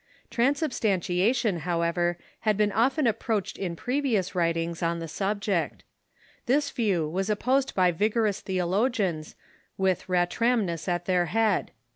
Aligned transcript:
Transubstantiation, 0.31 1.59
how 1.59 1.83
ever, 1.83 2.17
had 2.39 2.57
been 2.57 2.71
often 2.71 3.05
approached 3.05 3.55
in 3.55 3.75
previous 3.75 4.31
Avritings 4.31 4.81
on 4.81 4.97
the 4.97 5.07
subject. 5.07 5.83
This 6.47 6.71
view 6.71 7.07
was 7.07 7.29
opposed 7.29 7.75
by 7.75 7.91
vigorous 7.91 8.41
theologians, 8.41 9.35
with 9.77 10.07
Ratramnus 10.07 10.87
at 10.87 11.05
their 11.05 11.27
head. 11.27 11.69